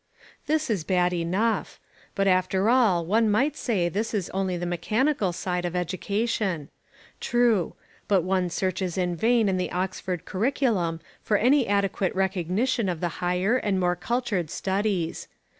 [0.47, 1.79] This is bad enough.
[2.15, 6.69] But after all one might say this is only the mechanical side of education.
[7.19, 7.75] True:
[8.07, 13.09] but one searches in vain in the Oxford curriculum for any adequate recognition of the
[13.21, 15.27] higher and more cultured studies.